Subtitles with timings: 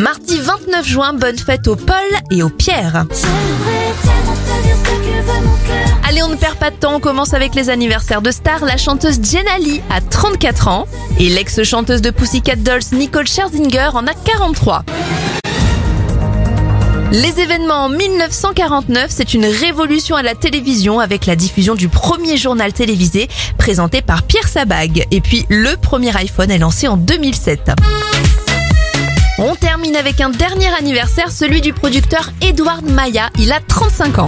[0.00, 1.96] Mardi 29 juin, bonne fête au Paul
[2.30, 3.04] et au Pierre.
[6.08, 8.64] Allez, on ne perd pas de temps, on commence avec les anniversaires de stars.
[8.64, 10.86] La chanteuse Jenna Lee a 34 ans
[11.18, 14.84] et l'ex-chanteuse de Pussycat Dolls Nicole Scherzinger en a 43.
[17.12, 22.38] Les événements en 1949, c'est une révolution à la télévision avec la diffusion du premier
[22.38, 23.28] journal télévisé
[23.58, 25.06] présenté par Pierre Sabag.
[25.10, 27.72] Et puis le premier iPhone est lancé en 2007.
[29.96, 33.30] Avec un dernier anniversaire, celui du producteur Edward Maya.
[33.38, 34.26] Il a 35 ans.